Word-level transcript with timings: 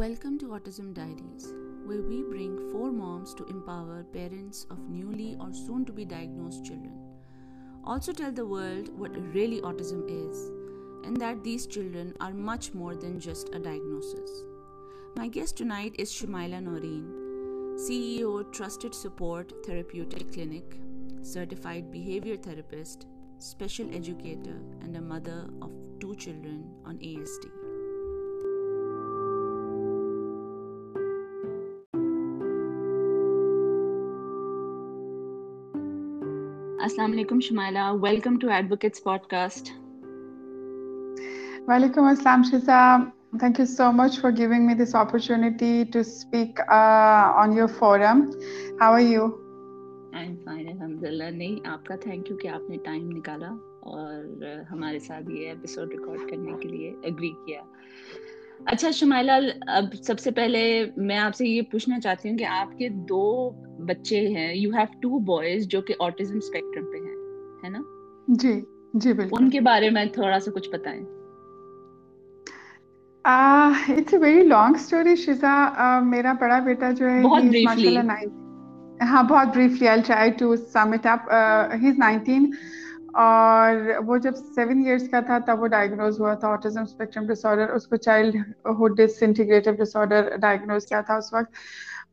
Welcome 0.00 0.38
to 0.38 0.46
Autism 0.56 0.94
Diaries, 0.94 1.52
where 1.84 2.00
we 2.00 2.22
bring 2.22 2.70
four 2.72 2.90
moms 2.90 3.34
to 3.34 3.44
empower 3.48 4.02
parents 4.02 4.66
of 4.70 4.88
newly 4.88 5.36
or 5.38 5.52
soon 5.52 5.84
to 5.84 5.92
be 5.92 6.06
diagnosed 6.06 6.64
children. 6.64 6.94
Also, 7.84 8.10
tell 8.14 8.32
the 8.32 8.46
world 8.46 8.88
what 8.98 9.14
really 9.34 9.60
autism 9.60 10.00
is 10.08 10.38
and 11.04 11.18
that 11.18 11.44
these 11.44 11.66
children 11.66 12.14
are 12.18 12.32
much 12.32 12.72
more 12.72 12.94
than 12.94 13.20
just 13.20 13.50
a 13.54 13.58
diagnosis. 13.58 14.30
My 15.16 15.28
guest 15.28 15.58
tonight 15.58 15.96
is 15.98 16.10
Shumaila 16.10 16.62
Noreen, 16.62 17.76
CEO, 17.76 18.50
Trusted 18.54 18.94
Support 18.94 19.52
Therapeutic 19.66 20.32
Clinic, 20.32 20.78
certified 21.20 21.92
behavior 21.92 22.38
therapist, 22.38 23.04
special 23.36 23.94
educator, 23.94 24.62
and 24.80 24.96
a 24.96 25.02
mother 25.02 25.50
of 25.60 25.70
two 26.00 26.14
children 26.14 26.70
on 26.86 26.96
ASD. 27.00 27.59
Assalamu 36.90 37.14
alaikum, 37.14 37.40
Shumaila. 37.46 38.00
Welcome 38.00 38.36
to 38.40 38.50
Advocates 38.50 39.00
Podcast. 39.00 39.68
Walaikum 41.68 42.08
assalam, 42.12 42.42
Shiza. 42.48 43.12
Thank 43.38 43.60
you 43.60 43.66
so 43.66 43.92
much 43.92 44.18
for 44.18 44.32
giving 44.32 44.66
me 44.66 44.74
this 44.74 44.96
opportunity 44.96 45.84
to 45.84 46.02
speak 46.02 46.58
uh, 46.68 47.42
on 47.42 47.52
your 47.52 47.68
forum. 47.68 48.32
How 48.80 48.90
are 48.90 49.06
you? 49.12 49.28
I'm 50.12 50.34
fine, 50.44 50.66
alhamdulillah. 50.72 51.30
नहीं 51.38 51.60
आपका 51.74 51.96
thank 52.06 52.30
you 52.30 52.36
कि 52.42 52.48
आपने 52.58 52.76
time 52.90 53.08
निकाला 53.12 53.54
और 53.92 54.66
हमारे 54.70 55.00
साथ 55.06 55.30
ये 55.36 55.50
episode 55.52 55.92
record 55.92 56.28
करने 56.30 56.58
के 56.62 56.76
लिए 56.76 56.94
एग्री 57.12 57.32
किया 57.46 57.62
अच्छा 58.68 58.90
शुमाइला 58.90 59.36
अब 59.78 59.92
सबसे 60.06 60.30
पहले 60.42 60.60
मैं 61.10 61.18
आपसे 61.18 61.46
ये 61.46 61.62
पूछना 61.72 61.98
चाहती 61.98 62.28
हूँ 62.28 62.36
कि 62.38 62.44
आपके 62.60 62.88
दो 63.14 63.26
बच्चे 63.90 64.26
हैं 64.28 64.54
यू 64.54 64.72
हैव 64.72 64.98
टू 65.02 65.18
बॉयज़ 65.26 65.68
जो 65.68 65.80
कि 65.82 65.94
ऑटिज्म 66.00 66.40
स्पेक्ट्रम 66.40 66.84
पे 66.84 66.98
हैं 66.98 67.16
है 67.64 67.70
ना? 67.70 67.84
जी 68.30 68.52
जी 68.96 69.12
बिल्कुल। 69.12 69.42
उनके 69.42 69.60
बारे 69.60 69.90
में 69.90 70.08
थोड़ा 70.12 70.38
सा 70.38 70.50
कुछ 70.50 70.68
बताएँ। 70.74 71.06
It's 73.90 74.14
a 74.14 74.18
very 74.18 74.42
long 74.42 74.76
story 74.76 75.16
Shiza. 75.16 76.00
मेरा 76.00 76.32
बड़ा 76.34 76.58
बेटा 76.60 76.90
जो 76.92 77.06
है 77.06 77.22
बहुत 77.22 77.44
ब्रीफली 77.44 77.94
हाँ 79.02 79.26
बहुत 79.26 79.48
briefly 79.48 79.86
I 79.88 80.00
try 80.02 80.30
to 80.40 80.54
sum 80.56 80.94
it 80.94 81.06
up 81.06 81.26
he 81.74 81.88
is 81.88 81.98
19 81.98 82.46
और 83.16 83.98
वो 84.04 84.18
जब 84.18 84.34
सेवन 84.34 84.84
इयर्स 84.86 85.06
का 85.08 85.20
था 85.22 85.38
तब 85.46 85.60
वो 85.60 85.66
डायग्नोज 85.66 86.18
हुआ 86.20 86.34
था 86.34 86.48
ऑटिज्म 86.48 86.84
स्पेक्ट्रम 86.84 87.26
डिसऑर्डर 87.26 87.70
उसको 87.74 87.96
child 87.96 88.36
hood 88.78 88.96
disintegrative 88.96 89.74
disorder 89.74 90.36
diagnose 90.38 90.84
किया 90.84 91.02
था 91.02 91.18
उस 91.18 91.30
वक्त। 91.34 91.50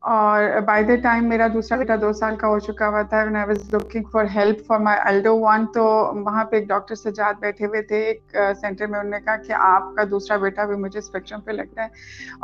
और 0.02 0.60
बाय 0.60 0.84
द 0.84 0.90
टाइम 0.90 1.24
मेरा 1.24 1.48
दूसरा 1.48 1.78
बेटा 1.78 1.96
दो 1.96 2.12
साल 2.12 2.36
का 2.36 2.48
हो 2.48 2.60
चुका 2.60 2.86
हुआ 2.86 3.02
था 3.02 3.18
I 3.18 3.44
was 3.44 3.70
looking 3.74 4.04
for 4.12 4.26
help 4.26 4.58
for 4.68 4.78
my 4.78 5.02
elder 5.08 5.34
one 5.34 5.64
तो 5.66 5.84
वहाँ 6.22 6.44
पे 6.44 6.58
एक 6.58 6.68
डॉक्टर 6.68 6.94
सजाद 6.94 7.36
बैठे 7.40 7.64
हुए 7.64 7.82
थे 7.82 8.10
एक 8.10 8.22
सेंटर 8.36 8.86
में 8.86 8.98
उन्होंने 8.98 9.18
कहा 9.18 9.36
कि 9.36 9.52
आपका 9.52 10.04
दूसरा 10.04 10.38
बेटा 10.38 10.64
भी 10.64 10.76
मुझे 10.76 11.00
स्पेक्ट्रम 11.00 11.38
पे 11.38 11.52
लगता 11.52 11.82
है। 11.82 11.90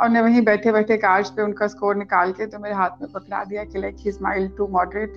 और 0.01 0.09
मैं 0.09 0.21
वहीं 0.21 0.41
बैठे 0.45 0.71
बैठे 0.71 0.97
कार्ड्स 0.97 1.29
पे 1.29 1.41
उनका 1.41 1.67
स्कोर 1.67 1.95
निकाल 1.95 2.31
के 2.31 2.45
तो 2.45 2.59
मेरे 2.59 2.75
हाथ 2.75 2.89
में 3.01 3.11
पकड़ा 3.11 3.43
दिया 3.43 3.63
कि 3.63 3.79
like 3.79 3.95
he 3.99 4.11
smile 4.11 4.47
to 4.57 4.67
moderate 4.67 5.13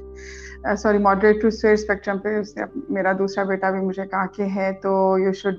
sorry 0.78 0.98
moderate 0.98 1.42
to 1.42 1.50
severe 1.50 1.76
spectrum 1.76 2.18
पे 2.18 2.40
उसने 2.40 2.64
मेरा 2.94 3.12
दूसरा 3.12 3.44
बेटा 3.44 3.70
भी 3.70 3.80
मुझे 3.80 4.04
कहा 4.04 4.26
कि 4.26 4.42
है 4.42 4.72
तो 4.72 5.18
यू 5.18 5.32
शुड 5.32 5.56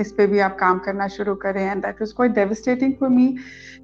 इस 0.00 0.12
पे 0.12 0.26
भी 0.26 0.38
आप 0.40 0.56
काम 0.58 0.78
करना 0.78 1.08
शुरू 1.08 1.34
करें 1.36 1.62
and 1.62 1.82
that 1.82 2.00
was 2.00 2.12
quite 2.12 2.32
devastating 2.34 2.92
for 3.00 3.08
me 3.08 3.26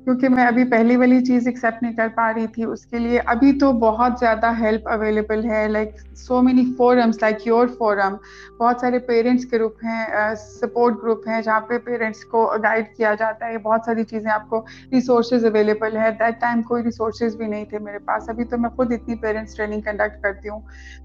क्योंकि 0.05 0.29
मैं 0.29 0.45
अभी 0.47 0.65
पहली 0.65 0.97
वाली 0.97 1.21
चीज़ 1.21 1.49
एक्सेप्ट 1.49 1.83
नहीं 1.83 1.95
कर 1.95 2.09
पा 2.09 2.31
रही 2.31 2.47
थी 2.47 2.65
उसके 2.65 2.99
लिए। 2.99 3.19
अभी 3.29 3.53
तो 3.53 3.73
बहुत 3.81 4.19
ज़्यादा 4.19 4.51
हेल्प 4.59 4.85
अवेलेबल 4.89 5.45
है 5.47 5.67
like 5.69 5.95
so 6.17 6.41
many 6.43 6.65
forums 6.79 7.19
like 7.23 7.47
your 7.47 7.69
forum 7.79 8.17
बहुत 8.59 8.81
सारे 8.81 8.99
पेरेंट्स 9.01 9.45
के 9.45 9.57
ग्रुप 9.59 9.77
हैं 9.85 10.35
सपोर्ट 10.37 11.01
ग्रुप 11.01 11.23
हैं, 11.29 11.41
जहाँ 11.43 11.61
पे 11.61 11.79
पेरेंट्स 11.81 12.23
को 12.25 12.47
गाइड 12.59 12.87
किया 12.97 13.15
जाता 13.15 13.47
है। 13.47 13.59
बहुत 13.59 13.87
सारी 13.87 14.05
चीज़ें 14.05 14.31
आपको 14.31 14.65
रिसोर्सेज 14.93 15.45
अवेलेबल 15.45 15.97
है। 15.97 16.11
दैट 16.13 16.41
टाइम 16.41 16.63
कोई 16.63 16.83
रिसोर्सेज 16.83 17.37
भी 17.37 17.47
नहीं 17.47 17.67
थे 17.67 17.79
मेरे 17.81 17.99
पास। 18.01 18.27
अभी 18.31 18.45
तो 18.45 18.57
मैं 18.57 18.71
खुद 18.77 18.93
इतनी 18.93 19.15
पेरेंट्स 19.17 19.57
ट्रेनिंग 19.57 19.83
कंडक्ट 19.83 20.23
करती 20.23 20.49
हूँ 20.49 20.61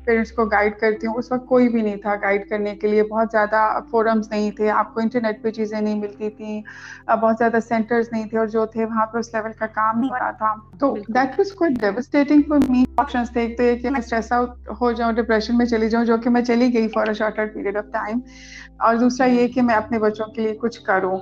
पेरेंट्स 0.06 0.32
को 0.32 0.46
गाइड 0.48 0.78
करती 0.80 1.08
हूँ। 1.08 1.16
उस 1.16 1.32
वक्त 1.32 1.46
कोई 1.50 1.68
भी 1.70 1.82
नहीं 1.82 1.98
था 1.98 2.16
गाइड 2.18 2.48
करने 2.50 2.76
के 2.76 2.88
लिए। 2.88 3.04
बहुत 3.04 3.30
ज़्यादा 3.30 3.68
फोरम्स 3.92 4.30
नहीं 4.32 4.52
थे। 4.52 4.68
आपको 4.94 5.02
इंटरनेट 5.02 5.42
पे 5.44 5.52
चीज़ें 5.52 5.80
नहीं 5.82 5.96
मिलती 6.00 6.30
थी 6.30 6.64
बहुत 7.10 7.38
ज़्यादा 7.38 7.60
सेंटर्स 7.62 8.10
नहीं 8.14 8.26
थे 8.26 8.38
और 8.38 8.50
जो 8.50 8.66
थे 8.76 8.86
वहाँ 8.86 9.06
पे 9.06 9.20
उस 9.20 9.32
लेवल 9.36 9.52
का 9.60 9.66
काम 9.68 10.00
नहीं 10.00 10.10
हो 10.10 10.16
रहा 10.16 10.32
था। 10.32 10.54
तो 10.80 10.92
that 11.10 11.40
was 11.40 11.52
quite 11.58 11.78
devastating 11.82 12.44
for 12.50 12.60
me 12.70 12.86
options 13.00 13.32
थे 13.36 13.44
एक 13.44 13.58
तो 13.58 13.64
ये 13.64 13.76
कि 13.76 13.90
मैं 13.90 14.02
स्ट्रेस 14.02 14.32
आउट 14.34 14.70
हो 14.82 14.92
जाऊँ 14.94 15.14
डिप्रेशन 15.16 15.56
में 15.56 15.66
चली 15.66 15.90
जाऊँ 15.90 16.06
जो 16.06 16.18
कि 16.18 16.30
मैं 16.30 16.44
चली 16.44 16.70
गई 16.72 16.88
for 16.88 17.10
a 17.10 17.14
shorter 17.14 17.48
period 17.48 17.78
of 17.78 17.86
time 17.94 18.22
और 18.82 18.98
दूसरा 18.98 19.28
ये 19.28 19.48
कि 19.48 19.62
मैं 19.62 19.76
अपने 19.76 20.00
बच्चों 20.00 20.26
के 20.26 20.42
लिए 20.42 20.54
कुछ 20.62 20.78
करूँ। 20.90 21.20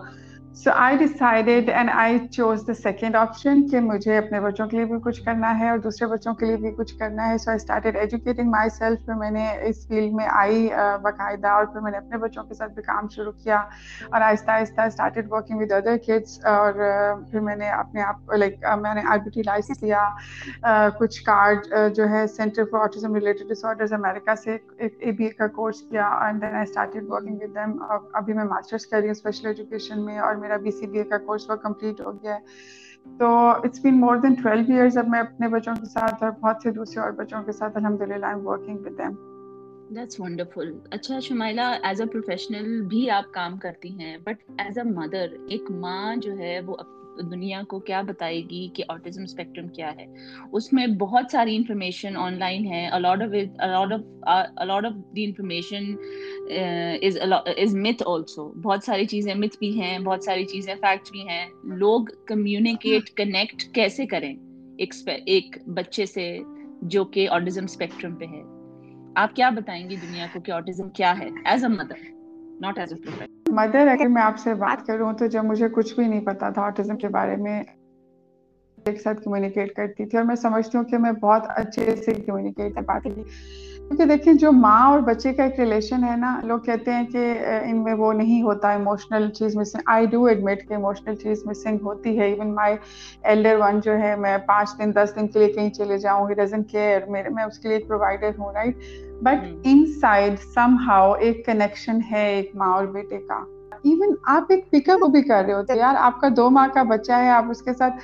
So 0.56 0.72
I 0.72 0.98
decided 0.98 1.70
and 1.70 1.90
I 1.90 2.18
chose 2.20 2.64
the 2.70 2.74
second 2.74 3.16
option 3.16 3.62
कि 3.70 3.80
मुझे 3.80 4.16
अपने 4.18 4.40
बच्चों 4.40 4.68
के 4.68 4.78
लिए 4.78 4.86
भी 4.86 5.00
कुछ 5.00 5.20
करना 5.26 5.50
है 5.60 5.70
और 5.72 5.78
दूसरे 5.82 6.08
बच्चों 6.08 6.34
के 6.34 6.46
लिए 6.46 6.58
भी 6.58 6.72
कुछ 6.72 6.92
करना 6.98 7.24
है। 7.24 7.38
So 7.38 7.52
I 7.52 7.60
started 7.60 7.96
educating 7.98 8.50
myself 8.70 9.06
फिर 9.06 9.16
मैंने 9.16 9.46
इस 9.68 9.88
फ़ील्ड 9.90 10.14
में 10.16 10.26
आई 10.26 10.68
बाकायदा 11.04 11.54
और 11.58 11.66
फिर 11.74 11.82
मैंने 11.82 11.98
अपने 11.98 12.18
बच्चों 12.18 12.44
के 12.44 12.56
साथ 12.56 12.76
भी 12.76 12.82
काम 12.82 13.08
शुरू 13.16 13.32
किया 13.34 13.60
और 14.14 14.22
आहिस्ता 14.22 14.54
आहिस्ता 14.54 14.90
started 14.90 15.30
working 15.32 15.60
with 15.60 15.72
other 15.74 15.98
kids 16.06 16.40
और 16.46 16.74
फिर 17.32 17.42
मैंने 17.42 17.70
अपने 17.70 18.02
आप 18.02 18.36
लाइक 18.36 18.60
मैंने 18.84 19.04
आई 19.12 19.20
बी 19.20 19.44
लाइसेंस 19.44 19.80
लिया। 19.84 20.04
कुछ 21.00 21.20
कार्ड 21.30 21.66
जो 21.96 22.06
है 22.16 22.26
centre 22.28 22.64
for 22.72 22.82
autism 22.82 23.16
related 23.16 23.48
disorders 23.50 23.94
America 23.94 24.36
से 24.36 24.60
ए 24.82 25.12
बी 25.12 25.26
ए 25.26 25.30
का 25.40 25.48
कोर्स 25.58 25.82
किया 25.82 26.12
and 26.28 26.42
then 26.42 26.56
I 26.56 26.66
started 26.76 27.08
working 27.10 27.40
with 27.42 27.58
them 27.58 27.78
अभी 28.16 28.34
मैं 28.34 28.46
मास्टर्स 28.54 28.86
कर 28.86 28.98
रही 29.00 29.08
हूँ 29.08 29.16
स्पेशल 29.16 29.50
एजुकेशन 29.50 30.00
में 30.00 30.20
और 30.20 30.40
मेरा 30.42 30.58
बी 30.58 30.72
का 31.04 31.18
कोर्स 31.18 31.50
वो 31.50 31.58
कंप्लीट 31.58 32.02
हो 32.02 32.12
गया 32.14 32.34
है। 32.34 32.44
तो 33.20 33.28
it's 33.66 33.82
been 33.84 33.96
more 33.96 34.20
than 34.20 34.36
twelve 34.36 34.72
years 34.74 34.98
अब 34.98 35.08
मैं 35.10 35.20
अपने 35.20 35.48
बच्चों 35.48 35.76
के 35.76 35.86
साथ 35.88 36.24
और 36.24 36.32
बहुत 36.32 36.64
से 36.64 36.72
दूसरे 36.72 37.02
और 37.04 37.12
बच्चों 37.12 37.42
के 37.44 37.52
साथ 37.52 37.78
अलहमदिल्ला 37.78 38.28
I 38.28 38.34
am 38.34 38.42
working 38.46 38.80
with 38.80 38.94
them 38.94 39.16
that's 39.96 40.20
wonderful 40.20 40.70
अच्छा 40.94 41.20
शुमाइला 41.20 41.74
एज 41.86 42.02
अ 42.02 42.06
प्रोफेशनल 42.06 42.82
भी 42.90 43.08
आप 43.16 43.32
काम 43.36 43.58
करती 43.58 43.90
हैं 43.94 44.18
बट 44.24 44.38
एज 44.62 44.80
अ 44.80 44.84
मदर 44.84 45.38
एक 45.52 45.72
माँ 45.82 46.16
जो 46.18 46.36
है, 46.36 46.60
वो 46.62 46.74
दुनिया 47.20 47.62
को 47.64 47.80
क्या 47.80 48.02
बताएगी 48.04 48.68
कि 48.76 48.84
ऑटिज्म 48.92 49.26
स्पेक्ट्रम 49.26 49.68
क्या 49.68 49.90
है। 49.90 50.08
उसमें 50.54 50.98
बहुत 50.98 51.32
सारी 51.32 51.56
इंफॉर्मेशन 51.56 52.16
ऑनलाइन 52.18 52.66
है। 52.66 52.90
A lot 52.90 53.22
of 53.22 53.34
a lot 53.62 53.94
of 53.94 54.02
a lot 54.58 54.86
of 54.86 54.94
the 54.94 55.18
information 55.18 55.98
is 57.60 57.76
myth 57.78 58.02
also 58.10 58.52
बहुत 58.58 58.86
सारी 58.86 59.06
चीज़ें 59.06 59.34
मिथ 59.36 59.60
भी 59.60 59.72
हैं, 59.72 60.04
बहुत 60.04 60.26
सारी 60.26 60.46
चीज़ें 60.46 60.76
फैक्ट 60.76 61.12
भी 61.12 61.26
हैं। 61.28 61.52
लोग 61.78 62.12
कम्युनिकेट 62.28 63.10
कनेक्ट 63.18 63.72
कैसे 63.76 64.06
करें 64.06 64.32
एक 64.80 64.94
एक 65.30 65.60
बच्चे 65.70 66.06
से 66.06 66.26
जो 66.86 67.04
कि 67.06 67.28
ऑटिज्म 67.28 67.66
स्पेक्ट्रम 67.68 68.16
पे 68.16 68.26
है? 68.26 68.42
आप 69.18 69.34
क्या 69.36 69.50
बताएँगी 69.52 69.96
दुनिया 69.98 70.28
को 70.28 70.40
कि 70.40 70.52
ऑटिज्म 70.52 70.90
क्या 70.96 71.12
है? 71.12 71.32
As 71.48 71.66
a 71.66 71.68
mother 71.68 71.98
not 72.62 72.78
as 72.78 72.94
a 72.94 72.96
mother 73.52 73.88
अगर 73.88 74.08
मैं 74.08 74.22
आपसे 74.22 74.54
बात 74.56 74.86
करूँ 74.88 75.14
तो 75.16 75.28
जब 75.28 75.44
मुझे 75.46 75.70
कुछ 75.70 75.96
भी 75.98 76.08
नहीं 76.08 76.22
पता 76.26 76.52
था 76.52 76.66
ऑटिज्म 76.68 76.96
के 76.98 77.08
बारे 77.10 77.36
में 77.38 77.66
एक 78.90 79.02
साथ 79.02 79.16
कम्युनिकेट 79.16 79.72
करती 79.76 80.06
थी 80.06 80.18
और 80.18 80.24
मैं 80.24 80.36
समझती 80.36 80.78
हूँ 80.78 80.86
कि 80.86 80.98
मैं 80.98 81.14
बहुत 81.16 81.48
अच्छे 81.48 81.96
से 81.96 82.14
कम्युनिकेट 82.14 82.74
कर 82.76 82.82
पाती 82.82 83.10
थी। 83.10 83.24
क्योंकि 83.82 84.06
देखिए 84.06 84.34
जो 84.34 84.52
माँ 84.52 84.92
और 84.92 85.02
बच्चे 85.02 85.32
का 85.34 85.46
एक 85.46 85.60
रिलेशन 85.60 86.04
है 86.04 86.16
ना 86.20 86.42
लोग 86.46 86.66
कहते 86.66 86.92
हैं 86.92 87.06
कि 87.06 87.70
इनमें 87.70 87.94
वो 87.94 88.12
नहीं 88.12 88.42
होता 88.44 88.74
इमोशनल 88.74 89.28
चीज़ 89.30 89.58
मिसिंग 89.58 89.84
आई 89.90 90.08
डू 90.08 90.28
एडमिट 90.28 90.62
कि 90.68 90.74
इमोशनल 90.74 91.16
चीज़ 91.16 91.44
मिसिंग 91.48 91.80
होती 91.82 92.16
है। 92.16 92.32
इवन 92.32 92.52
माय 92.52 92.78
एल्डर 93.26 93.58
वन 93.58 93.80
जो 93.82 93.94
है 93.94 94.16
मैं 94.20 94.38
पाँच 94.46 94.76
दिन 94.80 94.92
दस 94.92 95.14
दिन 95.16 95.28
के 95.28 95.40
लिए 95.40 95.54
कहीं 95.54 95.70
चले 95.70 95.98
जाऊँ 95.98 96.28
ही 96.30 96.36
डजन 96.36 96.62
केयर 96.72 97.06
मेरे 97.10 97.30
मैं 97.30 97.46
उसके 97.46 97.70
लिए 97.70 97.78
एक 97.78 97.88
प्रोवाइडर 97.88 98.36
हूँ 98.40 98.54
right 98.54 98.78
but 99.24 99.66
in 99.68 99.86
side 99.94 100.38
some 100.50 100.78
how 100.82 101.16
एक 101.16 101.46
कनेक्शन 101.46 102.02
है 102.04 102.30
एक 102.38 102.52
माँ 102.56 102.74
और 102.76 102.88
बेटे 102.92 103.18
का। 103.22 103.46
इवन 103.86 104.16
आप 104.30 104.52
एक 104.52 104.66
पिकअप 104.72 105.04
भी 105.12 105.22
कर 105.22 105.44
रहे 105.46 105.56
होते 105.56 105.78
यार 105.78 105.96
आपका 105.98 106.30
दो 106.32 106.50
माह 106.50 106.68
का 106.68 106.84
बच्चा 106.86 107.18
है 107.18 107.30
आप 107.32 107.48
उसके 107.50 107.74
साथ 107.74 108.00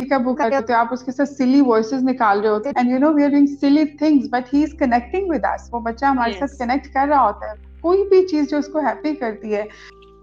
पिकअप 0.00 0.20
बुक 0.22 0.38
करते 0.38 0.72
हो 0.72 0.78
आप 0.78 0.92
उसके 0.92 1.12
साथ 1.12 1.26
सिली 1.26 1.60
वॉइसेस 1.62 2.02
निकाल 2.02 2.40
रहे 2.40 2.52
होते 2.52 2.72
and 2.78 2.90
you 2.90 2.98
know 2.98 3.12
we 3.12 3.22
are 3.22 3.30
doing 3.30 3.48
silly 3.56 3.84
things 4.02 4.28
but 4.32 4.54
he 4.54 4.62
is 4.62 4.76
connecting 4.76 5.30
with 5.30 5.46
us 5.46 5.70
वो 5.74 5.80
बच्चा 5.80 6.08
हमारे 6.08 6.32
yes. 6.32 6.40
साथ 6.40 6.58
कनेक्ट 6.58 6.86
कर 6.94 7.08
रहा 7.08 7.20
होता 7.20 7.50
है। 7.50 7.56
कोई 7.82 8.02
भी 8.04 8.22
चीज़ 8.26 8.48
जो 8.50 8.58
उसको 8.58 8.80
हैप्पी 8.80 9.14
करती 9.14 9.50
है। 9.50 9.68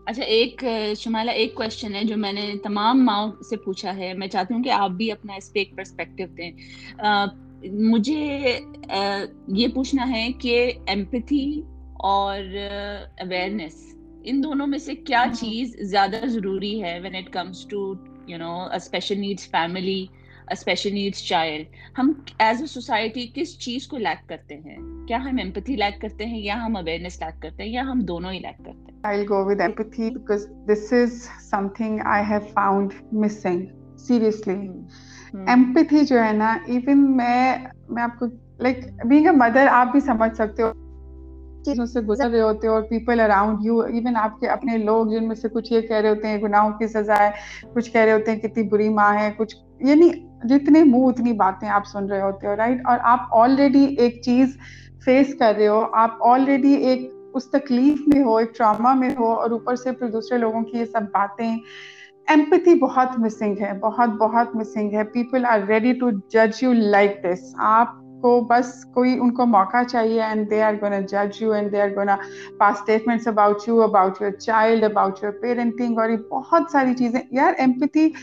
अच्छा 0.07 0.24
एक 0.24 0.62
शुमाला 0.98 1.31
एक 1.33 1.56
क्वेश्चन 1.57 1.94
है 1.94 2.04
जो 2.06 2.16
मैंने 2.18 2.42
तमाम 2.63 3.01
माओ 3.04 3.31
से 3.44 3.56
पूछा 3.57 3.92
है। 3.92 4.13
मैं 4.18 4.27
चाहती 4.30 4.54
हूँ 4.54 4.62
कि 4.63 4.69
आप 4.72 4.92
भी 4.92 5.10
अपना 5.10 5.36
इस 5.36 5.50
पे 5.54 5.62
एक 5.62 5.75
पर्सपेक्टिव 5.77 6.27
दें 6.38 7.44
मुझे 7.83 8.54
आ, 8.92 9.25
ये 9.51 9.68
पूछना 9.68 10.04
है 10.06 10.31
कि 10.33 10.54
एम्पैथी 10.89 11.63
और 12.04 12.39
अवेयरनेस 13.22 13.81
इन 14.25 14.42
दोनों 14.42 14.66
में 14.68 14.77
से 14.80 14.95
क्या 14.95 15.22
हम्म। 15.22 15.33
चीज़ 15.33 15.75
ज़्यादा 15.83 16.19
ज़रूरी 16.27 16.77
है 16.80 17.00
when 17.00 17.16
it 17.16 17.30
comes 17.30 17.66
to 17.69 17.81
you 18.30 18.38
know 18.38 18.66
a 18.66 18.77
special 18.77 19.16
needs 19.16 19.48
family 19.48 20.10
a 20.51 20.56
special 20.56 20.89
needs 20.89 21.27
child 21.27 21.68
हम 21.98 22.25
एज 22.42 22.63
अ 22.63 22.66
सोसाइटी 22.66 23.27
किस 23.27 23.60
चीज़ 23.60 23.88
को 23.88 23.98
लैक 23.98 24.19
करते 24.30 24.56
हैं? 24.56 25.06
क्या 25.07 25.18
हम 25.18 25.39
एम्पैथी 25.39 25.75
लैक 25.75 26.01
करते 26.01 26.24
हैं 26.24 26.39
या 26.39 26.56
हम 26.56 26.77
अवेयरनेस 26.77 27.19
लैक 27.24 27.36
करते 27.42 27.63
हैं 27.63 27.69
या 27.69 27.83
हम 27.83 28.01
दोनों 28.01 28.33
ही 28.33 28.39
लैक 28.39 28.56
करते 28.56 28.92
हैं? 28.92 28.95
I'll 29.06 29.27
go 29.31 29.39
with 29.50 29.60
empathy 29.62 30.10
because 30.13 30.45
this 30.69 30.86
is 30.94 31.18
something 31.54 32.00
I 32.13 32.22
have 32.31 32.45
found 32.51 32.94
missing. 33.25 33.60
Seriously. 34.07 34.57
Empathy 35.50 36.04
जो 36.04 36.19
है 36.19 36.38
ना 36.38 36.66
even 36.66 36.95
मैं 36.95 37.68
मैं 37.89 38.04
आपको 38.04 38.27
like 38.63 38.81
being 39.12 39.30
a 39.33 39.38
mother 39.42 39.68
आप 39.68 39.88
भी 39.88 40.01
समझ 40.01 40.38
सकते 40.38 40.63
हो। 40.63 40.85
चीज़ों 41.66 41.86
से 41.86 42.02
गुजर 42.02 42.30
रहे 42.30 42.42
होते 42.42 42.68
हो 42.68 42.74
और 42.74 42.82
पीपल 42.82 43.20
अराउंड 43.20 43.66
यू 43.66 43.84
इवन 43.84 44.16
आपके 44.16 44.48
अपने 44.48 44.78
लोग 44.78 45.12
जिनमें 45.12 45.36
से 45.36 45.50
कुछ 45.50 45.72
ये 45.72 45.82
कह 45.82 46.00
रहे 46.00 46.10
होते 46.10 46.28
हैं 46.28 46.40
गुनाहों 46.42 46.72
की 46.72 46.88
सजा 46.88 47.16
है 47.16 47.34
कुछ 47.74 47.88
कह 47.88 48.04
रहे 48.04 48.14
होते 48.14 48.32
हैं 48.32 48.40
कितनी 48.40 48.64
बुरी 48.64 48.90
माँ 48.90 49.14
है 49.14 49.32
कुछ 49.32 49.56
यानी 49.86 50.10
जितने 50.46 50.84
मुँह 50.84 51.08
उतनी 51.08 51.34
बातें 51.34 51.68
आप 51.68 51.84
सुन 51.84 52.08
रहे 52.08 52.22
होते 52.22 52.48
हो 52.48 52.54
राइट 52.56 52.86
और 52.88 52.98
आप 52.98 53.30
ऑलरेडी 53.34 53.86
एक 54.00 54.22
चीज़ 54.24 54.58
फेस 55.06 55.34
कर 55.34 55.56
रहे 55.56 55.68
हो 55.68 55.80
आप 55.80 56.20
ऑलरेडी 56.22 56.74
एक 56.74 57.32
उस 57.36 57.52
तकलीफ़ 57.52 58.04
में 58.08 58.24
हो 58.24 58.40
एक 58.40 58.54
ट्रामा 58.56 58.94
में 58.94 59.16
हो 59.16 59.34
और 59.36 59.54
ऊपर 59.54 59.76
से 59.76 59.92
फिर 59.92 60.10
दूसरे 60.10 60.38
लोगों 60.38 60.64
की 60.64 60.78
ये 60.78 60.86
सब 60.86 61.04
बातें 61.04 61.60
एम्पथी 62.32 62.76
बहुत 62.76 63.20
मिसिंग 63.20 63.58
है 63.58 63.80
बहुत 63.80 64.10
बहुत 64.10 64.52
मिसिंग 64.56 64.94
है। 64.94 65.04
पीपल 65.04 65.46
आर 65.46 65.66
रेडी 65.66 65.94
टू 65.94 66.12
जज 66.12 66.60
यू 66.64 66.74
लाइक 66.74 67.22
दिस 67.26 67.54
आप 67.60 68.02
को 68.25 68.39
बस 68.45 68.83
कोई 68.95 69.18
उनको 69.19 69.45
मौका 69.48 69.83
चाहिए 69.86 70.24
एंड 70.24 70.48
दे 70.50 70.62
आर 70.62 70.75
गोना 70.77 71.01
जज 71.07 71.42
you 71.42 71.54
and 71.54 71.72
they 71.72 71.81
are 71.81 71.94
gonna 71.94 72.18
pass 72.60 72.77
statements 72.77 73.27
about 73.27 73.68
you 73.68 73.77
about 73.83 74.22
your 74.22 74.31
child 74.42 74.83
about 74.86 75.24
your 75.24 75.31
parenting 75.42 76.00
और 76.00 76.12
ये 76.12 76.18
बहुत 76.31 76.72
सारी 76.72 76.94
चीज़ें। 76.95 77.22
यार 77.33 77.56
एम्पथी 77.62 78.13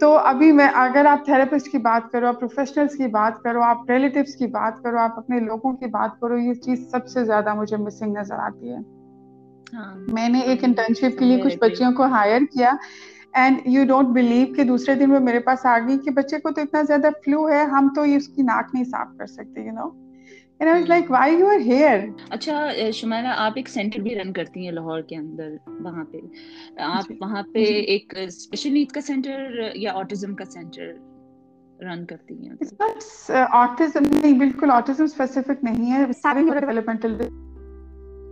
तो 0.00 0.10
अभी 0.28 0.50
मैं 0.52 0.68
अगर 0.80 1.06
आप 1.06 1.24
थेरेपिस्ट 1.28 1.70
की 1.72 1.78
बात 1.80 2.08
करो 2.12 2.28
आप 2.28 2.38
प्रोफेशनल्स 2.38 2.94
की 2.96 3.06
बात 3.16 3.40
करो 3.44 3.60
आप 3.62 3.86
रिलेटिव्स 3.90 4.34
की 4.34 4.46
बात 4.52 4.80
करो 4.84 4.98
आप 4.98 5.14
अपने 5.18 5.40
लोगों 5.40 5.72
की 5.74 5.86
बात 5.88 6.16
करो 6.20 6.38
ये 6.38 6.54
चीज़ 6.56 6.84
सबसे 6.88 7.24
ज़्यादा 7.24 7.54
मुझे 7.54 7.76
मिसिंग 7.78 8.16
नज़र 8.18 8.40
आती 8.42 8.68
है। 8.68 8.78
हाँ, 9.74 9.94
मैंने 10.10 10.42
एक 10.52 10.64
इंटर्नशिप 10.64 11.16
के 11.18 11.24
लिए 11.24 11.38
कुछ 11.38 11.58
बच्चियों 11.62 11.92
को 11.92 12.06
हायर 12.08 12.44
किया। 12.44 12.78
एंड 13.34 13.60
यू 13.66 13.84
डोंट 13.84 14.06
बिलीव 14.14 14.52
कि 14.56 14.64
दूसरे 14.64 14.94
दिन 14.94 15.12
वो 15.12 15.20
मेरे 15.20 15.38
पास 15.48 15.66
आ 15.66 15.78
गई 15.78 15.98
कि 15.98 16.10
बच्चे 16.18 16.38
को 16.38 16.50
तो 16.50 16.62
इतना 16.62 16.82
ज़्यादा 16.82 17.10
फ्लू 17.24 17.46
है 17.48 17.64
हम 17.70 17.88
तो 17.94 18.04
ये 18.04 18.16
उसकी 18.16 18.42
नाक 18.42 18.70
नहीं 18.74 18.84
साफ़ 18.84 19.16
कर 19.18 19.26
सकते 19.26 19.66
you 19.66 19.72
know 19.72 19.92
and 20.62 20.68
I 20.68 20.74
was 20.74 20.88
like 20.88 21.10
why 21.10 21.36
you 21.36 21.46
are 21.46 21.60
here 21.60 22.12
अच्छा 22.32 22.90
शुमारा 22.92 23.30
आप 23.46 23.58
एक 23.58 23.68
सेंटर 23.68 24.00
भी 24.00 24.14
रन 24.14 24.32
करती 24.32 24.64
हैं 24.64 24.72
लाहौर 24.72 25.00
के 25.08 25.16
अंदर 25.16 25.58
वहाँ 25.82 26.04
पे। 26.12 26.20
आप 26.82 27.06
वहाँ 27.22 27.42
पे 27.54 27.64
एक 27.94 28.14
स्पेशल 28.32 28.70
नीड 28.70 28.92
का 28.92 29.00
सेंटर 29.00 29.72
या 29.76 29.92
ऑटिज्म 30.02 30.34
का 30.34 30.44
सेंटर 30.44 30.94
रन 31.82 32.04
करती 32.04 32.34
हैं? 32.34 33.46
ऑटिज्म 33.54 34.04
नहीं 34.06 34.38
बिल्कुल 34.38 34.70
ऑटिज्म 34.70 35.06
स्पेसिफिक 35.06 35.64
नहीं 35.64 35.90
है। 35.90 36.12
सारे 36.12 36.42
डेवलपमेंटल 36.50 37.18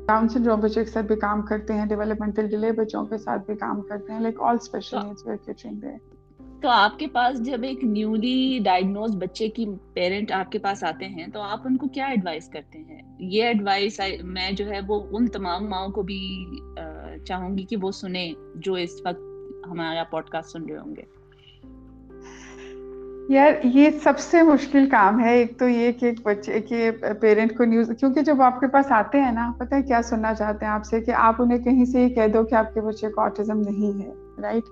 डाउन 0.09 0.29
सिंड्रोम 0.29 0.61
बच्चों 0.61 0.85
के 0.85 0.91
साथ 0.91 1.03
भी 1.03 1.17
काम 1.17 1.43
करते 1.43 1.73
हैं 1.73 1.89
डेवलपमेंटल 1.89 2.49
डिले 2.49 2.73
बच्चों 2.73 3.05
के 3.05 3.19
साथ 3.19 3.39
भी 3.39 3.55
काम 3.55 3.81
करते 3.81 4.13
हैं 4.13 4.21
like 4.21 4.41
all 4.41 4.59
special 4.59 4.99
needs 4.99 5.23
we 5.27 5.31
are 5.31 5.37
catering 5.37 5.81
there 5.81 6.01
तो 6.63 6.69
आपके 6.69 7.07
पास 7.07 7.41
जब 7.41 7.65
एक 7.65 7.81
न्यूली 7.85 8.59
डायग्नोज 8.61 9.15
बच्चे 9.15 9.49
की 9.49 9.67
पेरेंट 9.67 10.33
आपके 10.33 10.59
पास 10.59 10.85
आते 10.85 11.05
हैं 11.05 11.31
तो 11.31 11.41
आप 11.41 11.63
उनको 11.67 11.87
क्या 11.87 12.09
एडवाइस 12.09 12.49
करते 12.49 12.79
हैं? 12.79 13.19
ये 13.21 13.51
एडवाइस 13.51 14.01
मैं 14.25 14.55
जो 14.55 14.65
है 14.65 14.81
वो 14.81 14.99
उन 14.99 15.27
तमाम 15.27 15.65
माओ 15.65 15.91
को 15.91 16.03
भी 16.03 16.21
चाहूँगी 17.25 17.65
कि 17.65 17.77
वो 17.77 17.93
सुने 17.93 18.35
जो 18.57 18.77
इस 18.77 19.03
वक्त 19.07 19.63
हमारा 19.67 20.03
पॉडकास्ट 20.03 20.49
सुन 20.49 20.69
रहे 20.69 20.79
होंगे। 20.79 21.07
यार, 23.31 23.61
ये 23.65 23.91
सबसे 24.01 24.43
मुश्किल 24.43 24.87
काम 24.87 25.19
है, 25.21 25.37
एक 25.39 25.59
तो 25.59 25.69
ये 25.69 25.93
कि 25.93 26.07
एक 26.07 26.21
बच्चे, 26.27 26.61
के 26.63 26.91
पेरेंट 27.15 27.57
को 27.59 27.65
न्यूज़ 27.65 27.93
क्योंकि 27.93 28.23
जब 28.23 28.43
आपके 28.43 28.67
पास 28.67 28.91
आते 28.93 29.19
हैं 29.19 29.33
ना, 29.33 29.51
पता 29.61 29.77
है 29.77 29.83
क्या 29.83 30.01
सुनना 30.03 30.33
चाहते 30.35 30.67
हैं 30.67 30.73
आपसे, 30.73 31.01
कि 31.01 31.13
आप 31.13 31.41
उन्हें 31.41 31.63
कहीं 31.65 31.85
से 31.85 32.03
ये 32.03 32.09
कह 32.09 32.27
दो 32.29 32.43
कि 32.45 32.57
आपके 32.57 32.81
बच्चे 32.81 33.09
को 33.09 33.23
ऑटिज्म 33.23 33.57
नहीं 33.59 33.93
है 34.01 34.13
right 34.43 34.65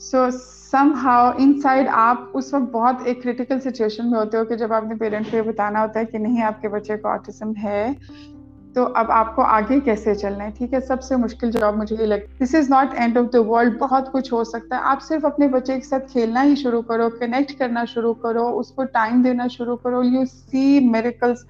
so 0.00 0.30
some 0.30 0.92
how 0.94 1.32
in 1.40 1.60
side 1.60 1.88
आप 1.88 2.32
उस 2.34 2.52
वक्त 2.54 2.70
बहुत 2.72 3.06
एक 3.06 3.22
क्रिटिकल 3.22 3.58
सिचुएशन 3.58 4.06
में 4.06 4.18
होते 4.18 4.36
हो 4.36 4.44
कि 4.44 4.56
जब 4.56 4.72
आपने 4.72 4.94
पेरेंट 4.94 5.30
को 5.30 5.36
ये 5.36 5.42
बताना 5.42 5.80
होता 5.80 6.00
है 6.00 6.06
कि 6.06 6.18
नहीं, 6.18 6.42
आपके 6.42 6.68
बच्चे 6.68 6.96
को 6.96 7.08
ऑटिज्म 7.08 7.54
है 7.54 7.96
तो 8.78 8.84
अब 8.94 9.10
आपको 9.10 9.42
आगे 9.42 9.78
कैसे 9.80 10.14
चलना 10.14 10.44
है? 10.44 10.50
ठीक 10.50 10.74
है, 10.74 10.80
सबसे 10.80 11.16
मुश्किल 11.16 11.50
जॉब 11.50 11.76
मुझे 11.76 11.96
ये 11.96 12.06
लगता 12.06 12.36
this 12.40 12.54
is 12.54 12.70
not 12.70 12.94
end 12.94 13.16
of 13.18 13.26
the 13.26 13.36
world 13.46 13.78
बहुत 13.78 14.08
कुछ 14.08 14.32
हो 14.32 14.42
सकता 14.44 14.76
है। 14.76 14.82
आप 14.82 14.98
सिर्फ़ 14.98 15.26
अपने 15.26 15.48
बच्चे 15.48 15.76
के 15.76 15.86
साथ 15.86 16.00
खेलना 16.10 16.40
ही 16.40 16.56
शुरू 16.56 16.82
करो 16.82 17.08
कनेक्ट 17.08 17.58
करना 17.58 17.84
शुरू 17.84 18.12
करो, 18.14 18.44
उसको 18.60 18.84
टाइम 18.84 19.22
देना 19.22 19.48
शुरू 19.48 19.76
करो। 19.76 20.02
यू 20.02 20.24
सी 20.26 20.88
मेरिकल्स 20.90 21.44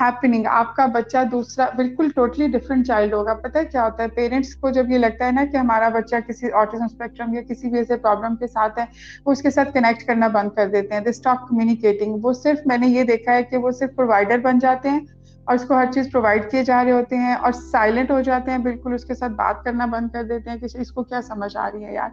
हैपनिंग 0.00 0.46
आपका 0.46 0.86
बच्चा 0.86 1.22
दूसरा, 1.24 1.70
बिल्कुल 1.76 2.10
टोटली 2.10 2.48
डिफरेंट 2.48 2.86
चाइल्ड 2.86 3.14
होगा। 3.14 3.34
पता 3.34 3.58
है 3.58 3.64
क्या 3.64 3.82
होता 3.82 4.02
है? 4.02 4.08
पेरेंट्स 4.08 4.54
को 4.54 4.70
जब 4.70 4.90
ये 4.92 4.98
लगता 4.98 5.26
है 5.26 5.34
ना 5.34 5.44
कि 5.44 5.58
हमारा 5.58 5.90
बच्चा 5.90 6.20
किसी 6.20 6.48
ऑटिज्म 6.48 6.86
स्पेक्ट्रम 6.86 7.34
या 7.34 7.42
किसी 7.42 7.68
भी 7.68 7.78
ऐसे 7.78 7.96
प्रॉब्लम 7.96 8.34
के 8.34 8.46
साथ 8.46 8.78
है, 8.78 8.88
वो 9.26 9.32
उसके 9.32 9.50
साथ 9.50 9.72
कनेक्ट 9.74 10.02
करना 10.02 10.28
बंद 10.28 10.52
कर 10.52 10.68
देते 10.68 10.94
हैं। 10.94 11.04
दे 11.04 11.12
स्टॉप 11.12 11.46
कम्युनिकेटिंग 11.50 12.22
वो 12.22 12.32
सिर्फ़, 12.34 12.68
मैंने 12.68 12.88
ये 12.88 13.04
देखा 13.04 13.32
है 13.32 13.42
कि 13.42 13.56
वो 13.56 13.72
सिर्फ़ 13.72 13.94
प्रोवाइडर 13.94 14.40
बन 14.40 14.58
जाते 14.58 14.88
हैं 14.88 15.04
और 15.48 15.54
उसको 15.54 15.74
हर 15.74 15.92
चीज़ 15.92 16.10
प्रोवाइड 16.10 16.50
किए 16.50 16.64
जा 16.64 16.82
रहे 16.82 16.92
होते 16.92 17.16
हैं 17.16 17.36
और 17.36 17.52
साइलेंट 17.52 18.10
हो 18.10 18.22
जाते 18.22 18.50
हैं 18.50 18.62
बिल्कुल 18.62 18.94
उसके 18.94 19.14
साथ 19.14 19.30
बात 19.30 19.62
करना 19.64 19.86
बंद 19.86 20.10
कर 20.10 20.22
देते 20.22 20.50
हैं 20.50 20.60
कि 20.60 20.66
इसको 20.80 21.02
क्या 21.02 21.20
समझ 21.20 21.56
आ 21.56 21.68
रही 21.68 21.82
है 21.82 21.94
यार। 21.94 22.10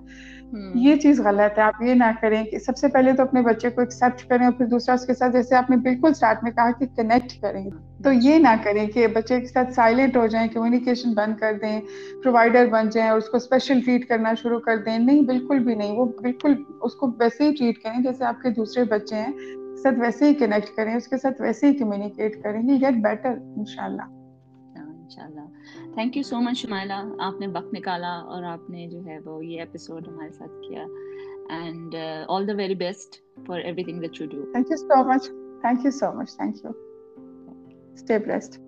हम्म। 0.54 0.80
ये 0.80 0.98
चीज़ 0.98 1.22
गलत 1.22 1.56
है 1.58 1.64
आप 1.64 1.80
ये 1.84 1.96
ना 1.96 2.12
करें 2.12 2.46
कि 2.46 2.60
सबसे 2.60 2.88
पहले 2.88 3.14
तो 3.14 3.24
अपने 3.24 3.42
बच्चे 3.42 3.70
को 3.70 3.82
एक्सेप्ट 3.82 4.22
करें 4.22 4.46
और 4.46 4.52
फिर 4.52 4.68
दूसरा 4.68 4.96
उसके 4.96 5.14
साथ 5.14 5.32
जैसे 5.32 5.56
आपने 5.56 5.78
बिल्कुल 5.78 6.14
स्टार्ट 6.14 6.40
में 6.44 6.54
कहा 6.54 6.72
कि 6.72 6.86
कनेक्ट 6.86 7.32
करें। 7.34 7.70
तो 8.04 8.12
ये 8.12 8.40
ना 8.40 8.56
करें 8.58 8.88
कि 8.88 9.08
बच्चे 9.08 9.40
के 9.40 9.48
साथ 9.48 9.72
साइलेंट 9.72 10.18
हो 10.18 10.28
जाएँ 10.28 10.48
कम्युनिकेशन 10.50 11.14
बंद 11.14 11.40
कर 11.40 11.54
दें 11.54 11.80
प्रोवाइडर 12.22 12.68
बन 12.68 12.90
जाएँ 12.90 13.10
और 13.12 13.18
उसको 13.18 13.40
स्पेशल 13.40 13.82
ट्रीट 13.82 14.08
करना 14.08 14.34
शुरू 14.34 14.60
कर 14.60 14.78
दें। 14.78 15.00
नहीं 15.00 15.26
बिल्कुल 15.26 15.60
भी 15.60 15.76
नहीं 15.76 15.98
वो 15.98 16.06
बिल्कुल 16.22 16.66
उसको 16.82 17.08
वैसे 17.08 17.46
ही 17.46 17.54
ट्रीट 17.54 17.78
करें 17.78 18.02
जैसे 18.04 18.26
आपके 18.26 18.50
दूसरे 18.50 18.84
बच्चे 18.84 19.16
हैं। 19.16 19.34
साथ 19.84 20.00
वैसे 20.00 20.28
ही 20.28 20.34
कनेक्ट 20.42 20.76
करें 20.76 20.96
उसके 20.96 21.18
साथ 21.18 21.42
वैसे 21.42 21.68
ही 21.68 21.74
कम्युनिकेट 21.76 22.36
करें। 22.44 22.62
ही 22.64 22.78
गेट 22.80 23.02
बेटर 23.04 23.40
इंशाल्लाह 23.60 24.20
thank 25.98 26.16
you 26.18 26.24
so 26.24 26.40
much 26.42 26.56
Shumaila 26.58 26.96
आपने 27.22 27.48
वक्त 27.58 27.74
निकाला 27.74 28.12
और 28.34 28.44
आपने 28.46 28.88
जो 28.90 29.02
है 29.02 29.20
वो 29.20 29.42
ये 29.42 29.62
एपिसोड 29.62 30.08
हमारे 30.08 30.32
साथ 30.32 30.60
किया। 30.62 30.84
And 31.52 31.96
all 32.30 32.46
the 32.48 32.56
very 32.58 32.76
best 32.76 33.22
for 33.48 33.62
everything 33.62 34.00
that 34.02 34.22
you 34.22 34.28
do 34.28 34.52
thank 34.56 34.72
you 34.72 34.78
so 34.78 35.04
much 35.10 35.28
thank 35.66 35.86
you 35.86 35.92
so 35.92 36.12
much 36.20 36.36
thank 36.42 36.56
you 36.66 36.74
stay 37.98 38.20
blessed 38.20 38.62